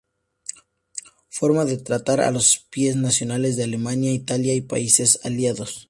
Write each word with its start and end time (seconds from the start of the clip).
Forma 1.29 1.63
de 1.63 1.77
tratar 1.77 2.21
a 2.21 2.31
los 2.31 2.53
espías 2.55 2.95
y 2.95 2.99
nacionales 2.99 3.55
de 3.55 3.65
Alemania, 3.65 4.11
Italia 4.11 4.55
y 4.55 4.61
países 4.61 5.19
aliados. 5.23 5.79